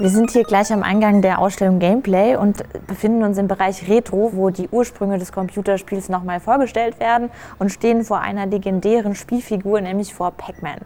Wir 0.00 0.08
sind 0.08 0.30
hier 0.30 0.44
gleich 0.44 0.72
am 0.72 0.82
Eingang 0.82 1.20
der 1.20 1.40
Ausstellung 1.40 1.78
Gameplay 1.78 2.34
und 2.34 2.62
befinden 2.86 3.22
uns 3.22 3.36
im 3.36 3.48
Bereich 3.48 3.86
Retro, 3.86 4.30
wo 4.32 4.48
die 4.48 4.66
Ursprünge 4.70 5.18
des 5.18 5.30
Computerspiels 5.30 6.08
nochmal 6.08 6.40
vorgestellt 6.40 6.98
werden 6.98 7.28
und 7.58 7.70
stehen 7.70 8.02
vor 8.02 8.20
einer 8.20 8.46
legendären 8.46 9.14
Spielfigur, 9.14 9.78
nämlich 9.82 10.14
vor 10.14 10.30
Pac-Man. 10.30 10.78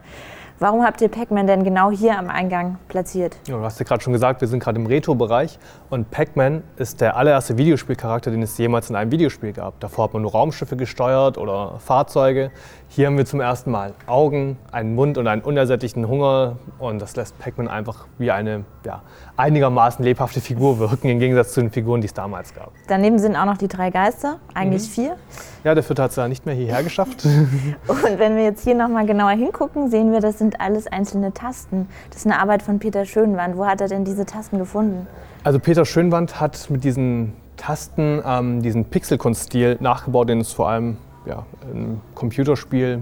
Warum 0.61 0.85
habt 0.85 1.01
ihr 1.01 1.09
Pac-Man 1.09 1.49
denn 1.49 1.65
genau 1.65 1.91
hier 1.91 2.17
am 2.17 2.31
Eingang 2.31 2.79
platziert? 2.87 3.37
Ja, 3.49 3.57
du 3.57 3.65
hast 3.65 3.81
ja 3.81 3.85
gerade 3.85 4.01
schon 4.05 4.13
gesagt, 4.13 4.41
wir 4.41 4.47
sind 4.47 4.61
gerade 4.61 4.79
im 4.79 4.87
Retro-Bereich 4.87 5.59
und 5.91 6.13
Pac-Man 6.13 6.63
ist 6.77 7.01
der 7.01 7.17
allererste 7.17 7.59
Videospielcharakter, 7.59 8.31
den 8.31 8.41
es 8.41 8.57
jemals 8.57 8.89
in 8.89 8.95
einem 8.95 9.11
Videospiel 9.11 9.53
gab. 9.53 9.81
Davor 9.81 10.05
hat 10.05 10.13
man 10.13 10.23
nur 10.23 10.31
Raumschiffe 10.31 10.77
gesteuert 10.77 11.39
oder 11.39 11.81
Fahrzeuge. 11.81 12.53
Hier 12.87 13.09
haben 13.09 13.19
wir 13.19 13.27
zum 13.27 13.41
ersten 13.41 13.73
Mal 13.73 13.95
Augen, 14.07 14.57
einen 14.71 14.95
Mund 14.95 15.19
und 15.19 15.27
einen 15.27 15.43
unersättlichen 15.43 16.07
Hunger 16.07 16.59
und 16.79 17.03
das 17.03 17.17
lässt 17.17 17.37
Pac-Man 17.41 17.67
einfach 17.67 18.07
wie 18.19 18.31
eine 18.31 18.65
ja, 18.87 19.03
einigermaßen 19.37 20.05
lebhafte 20.05 20.41
Figur 20.41 20.79
wirken, 20.79 21.09
im 21.09 21.19
Gegensatz 21.19 21.53
zu 21.53 21.63
den 21.63 21.73
Figuren, 21.73 22.01
die 22.01 22.07
es 22.07 22.15
damals 22.15 22.55
gab. 22.55 22.71
Daneben 22.87 23.19
sind 23.19 23.35
auch 23.35 23.47
noch 23.47 23.57
die 23.57 23.67
drei 23.67 23.91
Geister, 23.91 24.39
eigentlich 24.55 24.83
mhm. 24.85 24.93
vier. 24.93 25.17
Ja, 25.65 25.75
der 25.75 25.83
vierte 25.83 26.03
hat 26.03 26.11
es 26.11 26.17
ja 26.17 26.29
nicht 26.29 26.47
mehr 26.47 26.55
hierher 26.55 26.85
geschafft. 26.85 27.25
und 27.89 28.19
wenn 28.19 28.37
wir 28.37 28.45
jetzt 28.45 28.63
hier 28.63 28.77
nochmal 28.77 29.07
genauer 29.07 29.33
hingucken, 29.33 29.91
sehen 29.91 30.13
wir, 30.13 30.21
das 30.21 30.41
sind 30.45 30.61
alles 30.61 30.87
einzelne 30.87 31.33
Tasten. 31.33 31.89
Das 32.11 32.19
ist 32.19 32.27
eine 32.27 32.39
Arbeit 32.39 32.63
von 32.63 32.79
Peter 32.79 33.07
Schönwand. 33.07 33.57
Wo 33.57 33.67
hat 33.67 33.81
er 33.81 33.89
denn 33.89 34.05
diese 34.05 34.27
Tasten 34.27 34.59
gefunden? 34.59 35.07
Also 35.43 35.59
Peter 35.59 35.87
Schönwand 35.87 36.39
hat 36.39 36.69
mit 36.69 36.85
diesen 36.85 37.33
Tasten 37.57 38.21
ähm, 38.27 38.63
diesen 38.63 38.85
Pixelkunststil 38.85 39.79
nachgebaut, 39.81 40.29
den 40.29 40.41
es 40.41 40.53
vor 40.53 40.69
allem 40.69 40.99
ja, 41.25 41.47
im 41.73 42.01
Computerspiel 42.15 43.01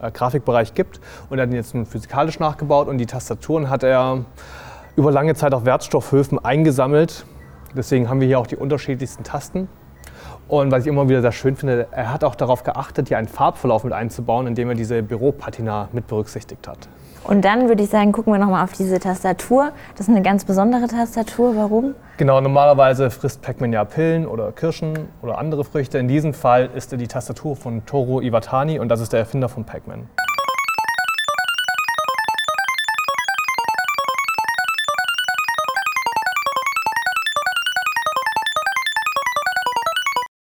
äh, 0.00 0.10
Grafikbereich 0.10 0.72
gibt. 0.72 1.00
Und 1.28 1.38
er 1.38 1.42
hat 1.42 1.50
ihn 1.50 1.56
jetzt 1.56 1.72
physikalisch 1.72 2.38
nachgebaut 2.38 2.88
und 2.88 2.96
die 2.96 3.06
Tastaturen 3.06 3.68
hat 3.68 3.82
er 3.82 4.24
über 4.96 5.12
lange 5.12 5.34
Zeit 5.34 5.52
auf 5.52 5.66
Wertstoffhöfen 5.66 6.42
eingesammelt. 6.42 7.26
Deswegen 7.76 8.08
haben 8.08 8.20
wir 8.20 8.26
hier 8.26 8.38
auch 8.38 8.46
die 8.46 8.56
unterschiedlichsten 8.56 9.24
Tasten. 9.24 9.68
Und 10.48 10.72
was 10.72 10.82
ich 10.82 10.86
immer 10.86 11.06
wieder 11.08 11.20
sehr 11.20 11.32
schön 11.32 11.56
finde, 11.56 11.88
er 11.90 12.10
hat 12.10 12.24
auch 12.24 12.34
darauf 12.34 12.62
geachtet, 12.62 13.08
hier 13.08 13.18
einen 13.18 13.28
Farbverlauf 13.28 13.84
mit 13.84 13.92
einzubauen, 13.92 14.46
indem 14.46 14.70
er 14.70 14.74
diese 14.74 15.02
Büropatina 15.02 15.88
mit 15.92 16.06
berücksichtigt 16.06 16.66
hat. 16.66 16.88
Und 17.24 17.44
dann 17.44 17.68
würde 17.68 17.82
ich 17.82 17.90
sagen, 17.90 18.12
gucken 18.12 18.32
wir 18.32 18.38
nochmal 18.38 18.64
auf 18.64 18.72
diese 18.72 18.98
Tastatur. 18.98 19.72
Das 19.96 20.08
ist 20.08 20.14
eine 20.14 20.22
ganz 20.22 20.46
besondere 20.46 20.86
Tastatur. 20.86 21.54
Warum? 21.54 21.94
Genau, 22.16 22.40
normalerweise 22.40 23.10
frisst 23.10 23.42
Pac-Man 23.42 23.74
ja 23.74 23.84
Pillen 23.84 24.26
oder 24.26 24.50
Kirschen 24.52 24.94
oder 25.20 25.36
andere 25.36 25.64
Früchte. 25.64 25.98
In 25.98 26.08
diesem 26.08 26.32
Fall 26.32 26.70
ist 26.74 26.90
er 26.92 26.96
die 26.96 27.08
Tastatur 27.08 27.54
von 27.54 27.84
Toru 27.84 28.22
Iwatani 28.22 28.78
und 28.78 28.88
das 28.88 29.00
ist 29.02 29.12
der 29.12 29.20
Erfinder 29.20 29.50
von 29.50 29.64
Pac-Man. 29.64 30.08